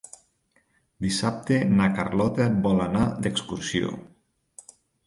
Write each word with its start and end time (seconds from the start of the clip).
Dissabte 1.05 1.59
na 1.75 1.91
Carlota 2.01 2.49
vol 2.67 2.83
anar 2.89 3.07
d'excursió. 3.25 3.97